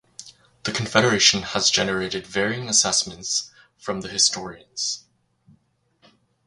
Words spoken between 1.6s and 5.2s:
generated varying assessments from the historians.